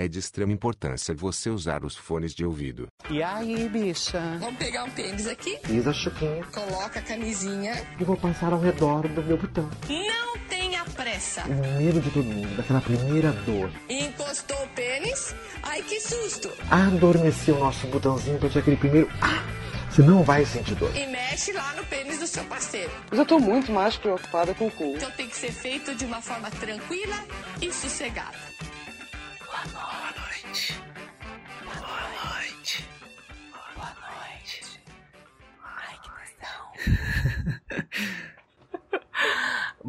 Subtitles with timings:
[0.00, 2.86] É de extrema importância você usar os fones de ouvido.
[3.10, 4.20] E aí, bicha?
[4.38, 6.44] Vamos pegar um tênis aqui, Isa Chiquinha.
[6.54, 7.74] coloca a camisinha.
[7.98, 9.68] E vou passar ao redor do meu botão.
[9.88, 11.42] Não tenha pressa.
[11.48, 13.72] O medo de todo mundo, daquela primeira dor.
[13.88, 15.34] Encostou o pênis.
[15.64, 16.48] Ai, que susto.
[16.70, 19.10] Adormeci o nosso botãozinho pra ter aquele primeiro.
[19.20, 19.42] Ah!
[19.90, 20.96] Você não vai sentir dor.
[20.96, 22.92] E mexe lá no pênis do seu parceiro.
[23.10, 24.94] Mas eu tô muito mais preocupada com o cu.
[24.94, 27.16] Então tem que ser feito de uma forma tranquila
[27.60, 28.47] e sossegada.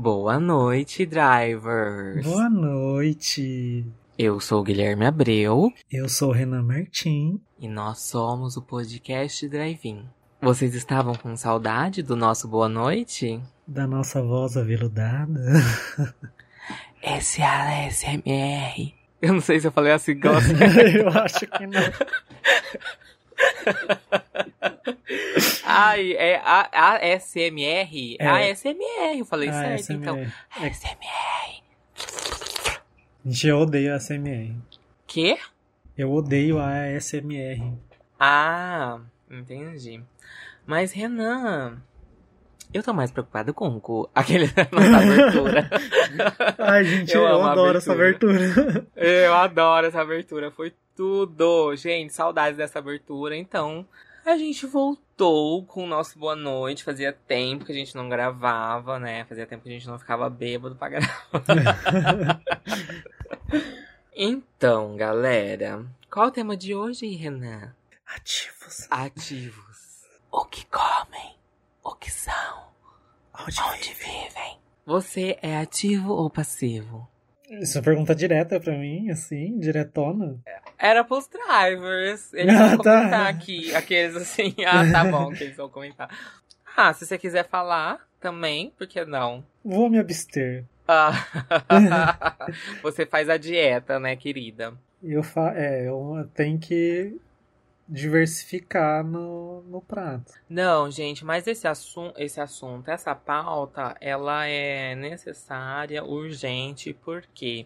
[0.02, 2.26] Boa noite, drivers.
[2.26, 3.86] Boa noite.
[4.18, 7.42] Eu sou o Guilherme Abreu Eu sou o Renan Martim.
[7.60, 10.06] e nós somos o podcast Drive-In.
[10.42, 13.42] Vocês estavam com saudade do nosso boa noite?
[13.68, 15.38] Da nossa voz aveludada.
[17.04, 18.94] Esse é a ASMR.
[19.22, 20.54] Eu não sei se eu falei assim, gosta.
[20.96, 21.82] eu acho que não.
[25.64, 28.18] Ai, é a, ASMR?
[28.20, 28.52] É.
[28.52, 30.18] ASMR, eu falei Ah, certo, então.
[30.18, 30.32] É,
[30.68, 31.64] ASMR.
[33.26, 34.56] gente, eu odeio a ASMR.
[35.08, 35.38] Quê?
[35.98, 37.74] Eu odeio a ASMR.
[38.20, 39.00] Ah,
[39.30, 40.02] entendi.
[40.66, 41.82] Mas, Renan,
[42.74, 44.10] eu tô mais preocupado com o cu.
[44.14, 45.70] Aquele nossa abertura.
[46.60, 48.88] Ai, gente, Eu eu, a adoro essa abertura.
[48.96, 51.74] Eu adoro essa abertura, foi tudo.
[51.78, 53.34] Gente, saudades dessa abertura.
[53.34, 53.88] Então,
[54.26, 56.84] a gente voltou com o nosso boa noite.
[56.84, 59.24] Fazia tempo que a gente não gravava, né?
[59.24, 62.42] Fazia tempo que a gente não ficava bêbado pra gravar.
[64.14, 67.74] então, galera, qual o tema de hoje, Renan?
[68.06, 68.86] Ativos.
[68.90, 70.04] Ativos.
[70.30, 71.38] O que comem?
[71.82, 72.68] O que são?
[73.40, 74.60] Onde Onde vivem?
[74.86, 77.08] Você é ativo ou passivo?
[77.50, 80.38] Isso é uma pergunta direta pra mim, assim, diretona.
[80.78, 82.32] Era pros drivers.
[82.34, 82.98] Eles Ah, vão tá.
[83.00, 83.74] comentar aqui.
[83.76, 84.54] Aqueles assim.
[84.68, 86.10] Ah, tá bom, que eles vão comentar.
[86.78, 89.44] Ah, se você quiser falar também, por que não?
[89.66, 90.64] Vou me abster.
[90.88, 91.12] Ah,
[92.82, 94.74] você faz a dieta, né, querida?
[95.04, 97.16] Eu, fa é, eu tenho que
[97.90, 100.34] diversificar no, no prato.
[100.48, 107.66] Não, gente, mas esse, assun esse assunto, essa pauta, ela é necessária, urgente, porque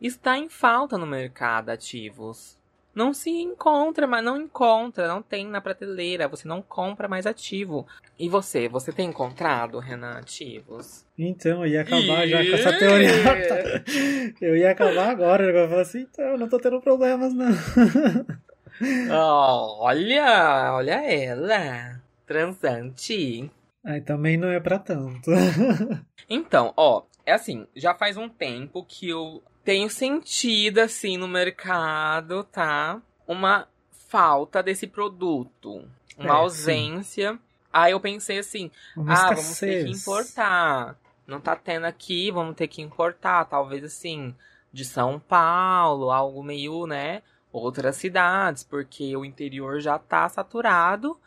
[0.00, 2.60] está em falta no mercado ativos.
[2.94, 7.86] Não se encontra, mas não encontra, não tem na prateleira, você não compra mais ativo.
[8.18, 11.06] E você, você tem encontrado, Renan, ativos?
[11.16, 13.10] Então, eu ia acabar já com essa teoria.
[14.42, 15.44] Eu ia acabar agora.
[15.44, 17.48] Eu ia falar assim, então, eu não tô tendo problemas, não.
[19.10, 23.50] Olha, olha ela, transante.
[23.84, 25.30] Aí também não é pra tanto.
[26.30, 32.44] Então, ó, é assim, já faz um tempo que eu tenho sentido, assim, no mercado,
[32.44, 33.02] tá?
[33.26, 33.68] Uma
[34.08, 35.84] falta desse produto.
[36.16, 37.38] Uma É, ausência.
[37.72, 40.00] Aí eu pensei assim, Uma ah, vamos ter que escassez.
[40.02, 40.96] importar.
[41.26, 43.44] Não tá tendo aqui, vamos ter que importar.
[43.46, 44.34] Talvez assim,
[44.72, 47.20] de São Paulo, algo meio, né?
[47.52, 51.18] Outras cidades, porque o interior já tá saturado.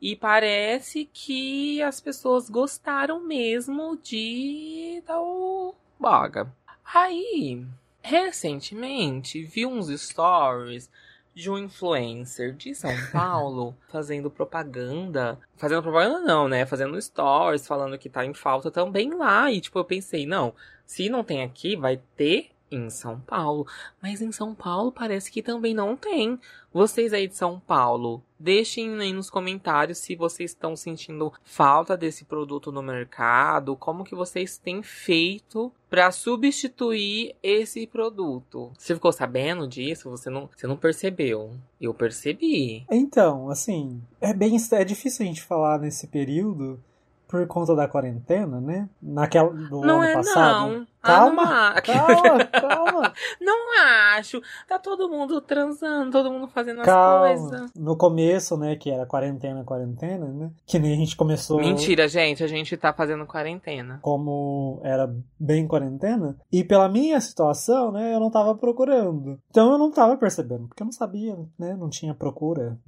[0.00, 6.52] E parece que as pessoas gostaram mesmo de tal baga.
[6.84, 7.64] Aí,
[8.02, 10.90] recentemente, vi uns stories
[11.34, 15.38] de um influencer de São Paulo fazendo propaganda.
[15.56, 16.66] Fazendo propaganda não, né?
[16.66, 19.50] Fazendo stories, falando que tá em falta também lá.
[19.50, 20.52] E tipo, eu pensei, não,
[20.84, 23.66] se não tem aqui, vai ter em São Paulo.
[24.00, 26.38] Mas em São Paulo parece que também não tem.
[26.72, 32.24] Vocês aí de São Paulo, deixem aí nos comentários se vocês estão sentindo falta desse
[32.24, 38.72] produto no mercado, como que vocês têm feito para substituir esse produto.
[38.78, 40.08] Você ficou sabendo disso?
[40.08, 41.54] Você não, você não percebeu?
[41.78, 42.86] Eu percebi.
[42.90, 46.82] Então, assim, é bem é difícil a gente falar nesse período
[47.32, 48.90] por conta da quarentena, né?
[49.02, 50.70] Naquela do não ano é passado.
[50.70, 50.86] não.
[51.00, 53.80] Calma, Ah, não, calma, calma, não
[54.16, 54.40] acho.
[54.68, 57.26] Tá todo mundo transando, todo mundo fazendo as calma.
[57.26, 57.70] coisas.
[57.74, 60.50] No começo, né, que era quarentena, quarentena, né?
[60.66, 63.98] Que nem a gente começou Mentira, gente, a gente tá fazendo quarentena.
[64.02, 66.36] como era bem quarentena.
[66.52, 69.40] E pela minha situação, né, eu não tava procurando.
[69.50, 71.74] Então eu não tava percebendo, porque eu não sabia, né?
[71.74, 72.78] Não tinha procura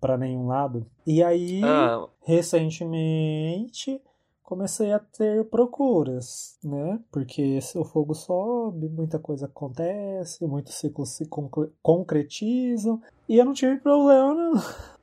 [0.00, 0.86] pra nenhum lado.
[1.06, 4.00] E aí, Ah, recentemente,
[4.42, 6.98] comecei a ter procuras, né?
[7.10, 13.00] Porque se o fogo sobe, muita coisa acontece, muitos ciclos se concre- concretizam.
[13.28, 14.52] E eu não tive problema, não.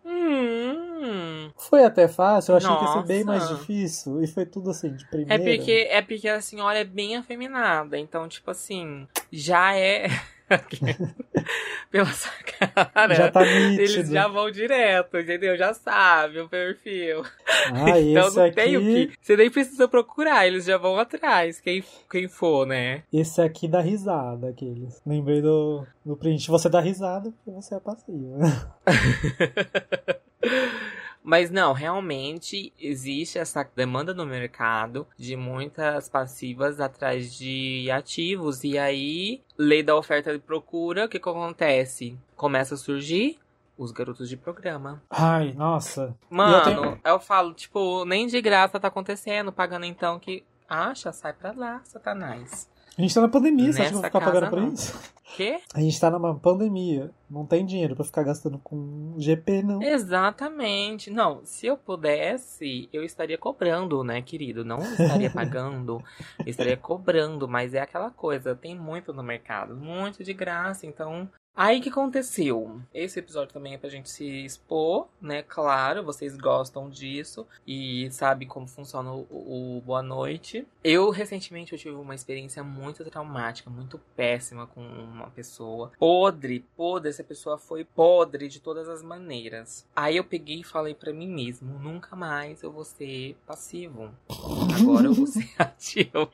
[0.06, 3.56] hum, Foi até fácil, eu achei que ia ser bem mais Nossa.
[3.56, 4.22] difícil.
[4.24, 5.44] E foi tudo assim, de é primeira.
[5.44, 10.08] porque é porque a senhora é bem afeminada, então tipo assim, já é
[11.92, 13.16] Pela sua cara.
[13.16, 14.14] Já tá Eles nítido.
[14.14, 15.58] já vão direto, entendeu?
[15.58, 17.24] Já sabe o perfil.
[17.74, 19.18] Ah, então esse não tem o aqui, que.
[19.22, 21.60] Você nem precisa procurar, eles já vão atrás.
[21.60, 23.04] Quem, quem for, né?
[23.12, 25.02] esse aqui dá risada, aqueles.
[25.06, 26.50] Lembrei do, do print.
[26.50, 28.38] Você dá risada porque você é passiva.
[31.24, 38.64] Mas não, realmente existe essa demanda no mercado de muitas passivas atrás de ativos.
[38.64, 42.18] E aí, lei da oferta e procura, o que, que acontece?
[42.36, 43.40] Começa a surgir
[43.78, 45.02] os garotos de programa.
[45.10, 46.16] Ai, nossa.
[46.30, 50.44] Mano, eu tenho- eu falo, tipo, nem de graça tá acontecendo, pagando então que.
[50.68, 52.70] Acha, sai pra lá, Satanás.
[52.98, 54.74] A gente tá na pandemia, você acha que eu vou Nessa ficar pagando não.
[54.74, 55.13] isso?
[55.24, 55.62] Quê?
[55.74, 57.10] A gente tá numa pandemia.
[57.30, 59.82] Não tem dinheiro pra ficar gastando com GP, não.
[59.82, 61.10] Exatamente.
[61.10, 64.64] Não, se eu pudesse, eu estaria cobrando, né, querido?
[64.64, 66.04] Não estaria pagando,
[66.46, 71.28] estaria cobrando, mas é aquela coisa, tem muito no mercado, muito de graça, então.
[71.56, 72.82] Aí que aconteceu?
[72.92, 75.44] Esse episódio também é pra gente se expor, né?
[75.44, 80.68] Claro, vocês gostam disso e sabem como funciona o, o Boa Noite.
[80.84, 85.92] Eu, recentemente, eu tive uma experiência muito traumática, muito péssima com uma pessoa.
[86.00, 89.86] Podre, podre, essa pessoa foi podre de todas as maneiras.
[89.96, 94.10] Aí eu peguei e falei pra mim mesmo, nunca mais eu vou ser passivo.
[94.84, 96.30] Agora eu vou ser ativo.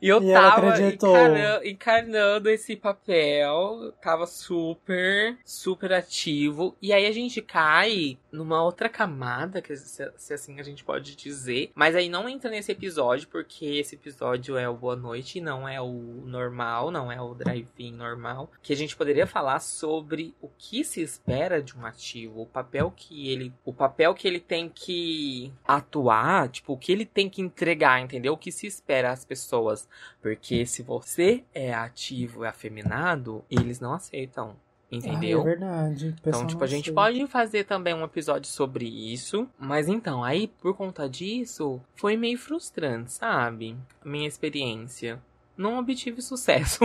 [0.00, 6.76] E eu E tava encara- encarnando esse papel, tava super, super ativo.
[6.80, 11.16] E aí a gente cai numa outra camada, que se, se assim a gente pode
[11.16, 11.70] dizer.
[11.74, 15.80] Mas aí não entra nesse episódio, porque esse episódio é o Boa Noite, não é
[15.80, 18.50] o normal, não é o drive-in normal.
[18.62, 22.92] Que a gente poderia falar sobre o que se espera de um ativo, o papel
[22.94, 25.17] que ele, o papel que ele tem que
[25.66, 28.32] atuar, tipo, o que ele tem que entregar, entendeu?
[28.34, 29.88] O que se espera às pessoas.
[30.20, 34.56] Porque se você é ativo e afeminado, eles não aceitam.
[34.90, 35.40] Entendeu?
[35.40, 36.16] Ai, é verdade.
[36.20, 36.94] Então, tipo, a gente aceita.
[36.94, 39.46] pode fazer também um episódio sobre isso.
[39.58, 43.76] Mas então, aí, por conta disso, foi meio frustrante, sabe?
[44.02, 45.22] A minha experiência.
[45.56, 46.80] Não obtive sucesso.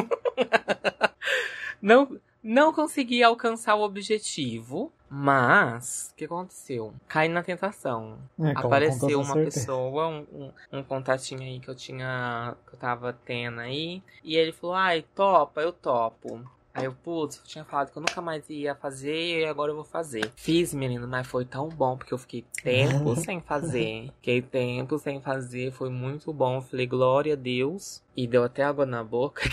[1.82, 4.92] não, não consegui alcançar o objetivo.
[5.16, 6.92] Mas, o que aconteceu?
[7.08, 8.18] Caí na tentação.
[8.40, 9.60] É, Apareceu uma certeza.
[9.60, 12.56] pessoa, um, um, um contatinho aí que eu tinha.
[12.68, 14.02] que eu tava tendo aí.
[14.24, 16.44] E ele falou: ai, topa, eu topo.
[16.74, 19.76] Aí eu, putz, eu tinha falado que eu nunca mais ia fazer e agora eu
[19.76, 20.32] vou fazer.
[20.36, 24.12] Fiz, menino, mas foi tão bom porque eu fiquei tempo sem fazer.
[24.16, 26.60] Fiquei tempo sem fazer, foi muito bom.
[26.60, 28.02] Falei, glória a Deus.
[28.18, 29.44] E deu até água na boca.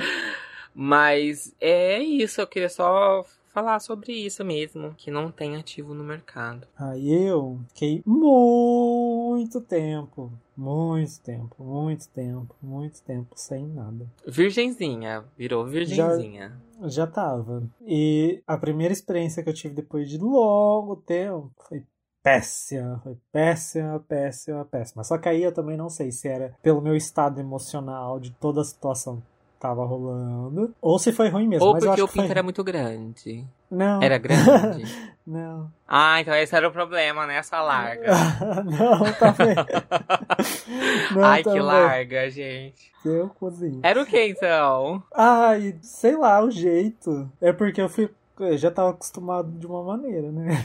[0.72, 6.02] Mas é isso, eu queria só falar sobre isso mesmo, que não tem ativo no
[6.02, 6.66] mercado.
[6.76, 14.06] Aí eu fiquei muito tempo, muito tempo, muito tempo, muito tempo sem nada.
[14.26, 16.58] Virgenzinha, virou virgenzinha.
[16.84, 17.62] Já tava.
[17.82, 21.84] E a primeira experiência que eu tive depois de longo tempo foi
[22.22, 25.04] péssima, foi péssima, péssima, péssima.
[25.04, 28.60] Só que aí eu também não sei se era pelo meu estado emocional de toda
[28.60, 29.22] a situação
[29.60, 31.66] tava rolando, ou se foi ruim mesmo.
[31.66, 32.22] Ou porque o que foi...
[32.22, 33.46] pinto era muito grande.
[33.70, 34.02] Não.
[34.02, 34.84] Era grande.
[35.24, 35.70] não.
[35.86, 37.36] ah, então esse era o problema, né?
[37.36, 38.10] Essa larga.
[38.64, 39.54] não, tá bem.
[41.14, 41.66] Não, Ai, tá que bem.
[41.66, 42.90] larga, gente.
[43.04, 43.80] Eu cozinho.
[43.82, 45.02] Era o que então?
[45.12, 47.30] Ai, sei lá, o jeito.
[47.40, 48.08] É porque eu fui.
[48.38, 50.64] Eu já tava acostumado de uma maneira, né?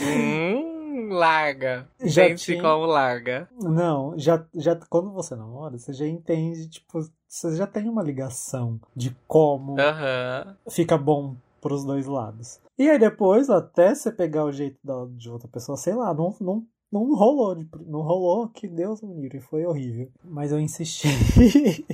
[0.00, 1.86] Hum, larga.
[2.02, 3.48] Já gente, tinha- como larga.
[3.60, 7.00] Não, já, já quando você namora, você já entende, tipo,
[7.30, 10.56] você já tem uma ligação de como Aham.
[10.68, 12.58] fica bom pros dois lados.
[12.76, 16.34] E aí depois, até você pegar o jeito da, de outra pessoa, sei lá, não,
[16.40, 17.56] não, não rolou,
[17.86, 20.10] não rolou, que Deus me livre, foi horrível.
[20.24, 21.06] Mas eu insisti.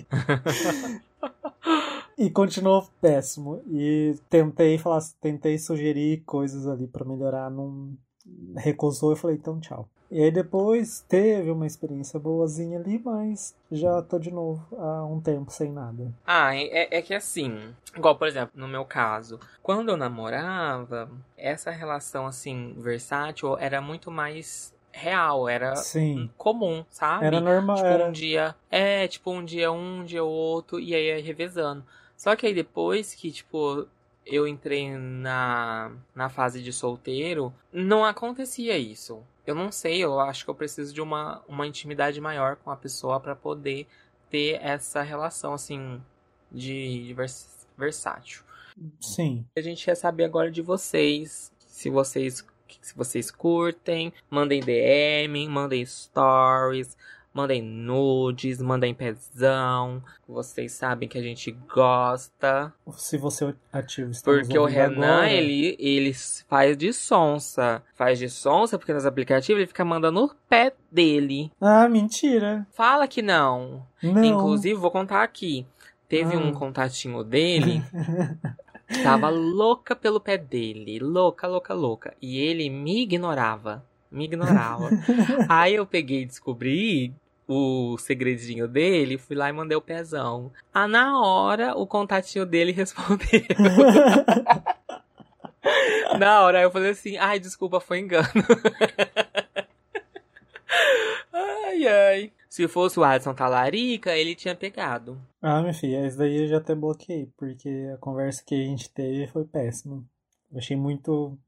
[2.16, 3.60] e continuou péssimo.
[3.68, 7.94] E tentei falar, tentei sugerir coisas ali pra melhorar, não
[8.56, 9.86] recusou, eu falei, então tchau.
[10.10, 15.20] E aí depois teve uma experiência boazinha ali, mas já tô de novo há um
[15.20, 16.12] tempo sem nada.
[16.24, 21.70] Ah, é, é que assim, igual, por exemplo, no meu caso, quando eu namorava, essa
[21.70, 26.30] relação, assim, versátil era muito mais real, era Sim.
[26.38, 27.26] comum, sabe?
[27.26, 30.94] Era normal, Tipo, era um dia, é, tipo, um dia um, um dia outro, e
[30.94, 31.84] aí ia revezando.
[32.16, 33.86] Só que aí depois que, tipo,
[34.26, 39.22] eu entrei na, na fase de solteiro, não acontecia isso.
[39.46, 42.76] Eu não sei, eu acho que eu preciso de uma, uma intimidade maior com a
[42.76, 43.86] pessoa pra poder
[44.28, 46.02] ter essa relação, assim,
[46.50, 48.42] de, de vers- versátil.
[49.00, 49.46] Sim.
[49.56, 52.44] A gente quer saber agora de vocês, se vocês
[52.82, 56.96] se vocês curtem, mandem DM, mandem stories,
[57.36, 60.02] Mandem nudes, mandem pezão.
[60.26, 62.72] Vocês sabem que a gente gosta.
[62.96, 65.30] Se você ativa, estamos Porque o Renan, agora.
[65.30, 66.14] ele, ele
[66.48, 67.82] faz de sonsa.
[67.94, 71.52] Faz de sonsa porque nos aplicativos ele fica mandando o pé dele.
[71.60, 72.66] Ah, mentira.
[72.72, 73.86] Fala que não.
[74.02, 74.24] Não.
[74.24, 75.66] Inclusive, vou contar aqui.
[76.08, 76.38] Teve Ah.
[76.38, 77.82] um contatinho dele
[78.88, 80.98] que tava louca pelo pé dele.
[81.00, 82.14] Louca, louca, louca.
[82.22, 83.84] E ele me ignorava.
[84.10, 84.88] Me ignorava.
[85.50, 87.12] Aí eu peguei e descobri
[87.48, 90.52] o segredinho dele, fui lá e mandei o pezão.
[90.74, 93.26] Ah, na hora, o contatinho dele respondeu.
[96.18, 98.28] na hora, eu falei assim, ai, desculpa, foi engano.
[101.32, 102.32] ai, ai.
[102.48, 105.20] Se fosse o Adson Talarica, ele tinha pegado.
[105.42, 108.88] ah, minha filha, esse daí eu já até bloqueei, porque a conversa que a gente
[108.90, 110.02] teve foi péssima.
[110.50, 111.38] Eu achei muito.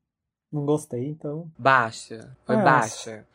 [0.52, 1.50] Não gostei, então.
[1.59, 2.37] Baixa.
[2.45, 3.26] Foi Ah, baixa.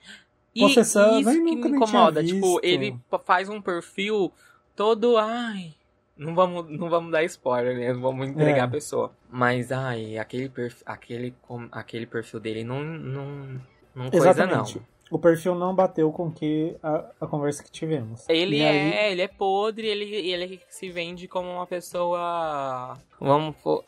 [0.84, 2.24] Sabe, isso nem que me incomoda.
[2.24, 2.96] Tipo, ele
[3.26, 4.32] faz um perfil
[4.76, 5.18] todo.
[5.18, 5.74] Ai.
[6.16, 7.92] Não vamos, não vamos dar spoiler, né?
[7.92, 8.62] Não vamos entregar É.
[8.62, 9.12] a pessoa.
[9.32, 11.34] Mas, ai, aquele, perf, aquele,
[11.72, 13.62] aquele perfil dele não, não,
[13.96, 14.78] não coisa Exatamente.
[14.78, 14.86] não.
[15.10, 18.28] O perfil não bateu com que a, a conversa que tivemos.
[18.30, 22.98] Ele E é, aí- ele é podre, ele, ele se vende como uma pessoa.
[23.20, 23.56] Vamos.
[23.64, 23.84] pô-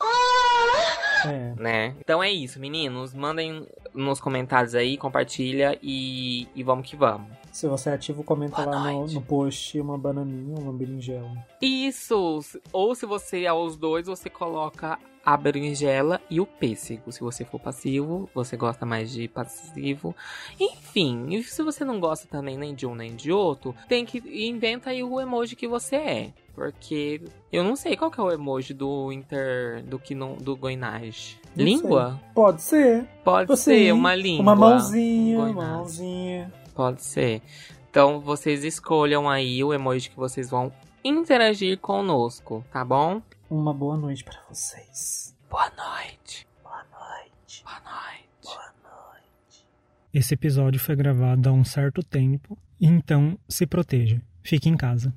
[1.24, 1.54] É.
[1.56, 1.94] né?
[2.00, 3.14] Então é isso, meninos.
[3.14, 7.28] Mandem nos comentários aí, compartilha e, e vamos que vamos.
[7.50, 11.32] Se você é ativo, comenta Boa lá no, no post uma bananinha, uma berinjela.
[11.60, 12.40] Isso!
[12.70, 17.10] Ou se você é os dois, você coloca a berinjela e o pêssego.
[17.10, 20.14] Se você for passivo, você gosta mais de passivo.
[20.60, 24.90] Enfim, se você não gosta também nem de um nem de outro, tem que inventa
[24.90, 26.32] aí o emoji que você é.
[26.54, 27.20] Porque
[27.52, 29.82] eu não sei qual que é o emoji do Inter.
[29.84, 30.36] do que não.
[30.36, 31.38] do Goinage.
[31.56, 32.20] Língua?
[32.32, 33.04] Pode ser.
[33.24, 34.42] Pode Sim, ser uma língua.
[34.42, 35.72] Uma mãozinha, uma Goinage.
[35.72, 36.52] mãozinha.
[36.72, 37.42] Pode ser.
[37.90, 43.20] Então vocês escolham aí o emoji que vocês vão interagir conosco, tá bom?
[43.48, 45.32] Uma boa noite pra vocês.
[45.48, 46.46] Boa noite.
[46.64, 47.62] Boa noite.
[47.62, 48.42] Boa noite.
[48.42, 49.66] Boa noite.
[50.12, 54.20] Esse episódio foi gravado há um certo tempo, então se proteja.
[54.42, 55.14] Fique em casa.